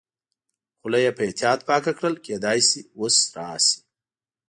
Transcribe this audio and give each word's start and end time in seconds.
خوله 0.79 0.99
یې 1.05 1.11
په 1.17 1.21
احتیاط 1.27 1.59
پاکه 1.67 1.91
کړل، 1.97 2.15
کېدای 2.25 2.59
شي 2.67 2.81
اوس 2.97 3.15
راشي. 3.35 3.79